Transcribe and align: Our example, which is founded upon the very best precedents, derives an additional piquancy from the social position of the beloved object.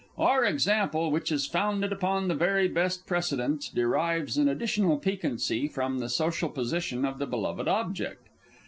Our 0.17 0.43
example, 0.45 1.11
which 1.11 1.31
is 1.31 1.45
founded 1.45 1.91
upon 1.93 2.27
the 2.27 2.33
very 2.33 2.67
best 2.67 3.05
precedents, 3.05 3.69
derives 3.69 4.35
an 4.35 4.47
additional 4.49 4.97
piquancy 4.97 5.67
from 5.67 5.99
the 5.99 6.09
social 6.09 6.49
position 6.49 7.05
of 7.05 7.19
the 7.19 7.27
beloved 7.27 7.67
object. 7.67 8.25